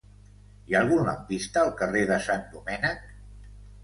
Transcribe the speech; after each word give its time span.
Hi 0.69 0.75
ha 0.75 0.79
algun 0.85 1.03
lampista 1.09 1.61
al 1.63 1.69
carrer 1.81 2.01
de 2.13 2.17
Sant 2.29 2.41
Domènec? 2.55 3.05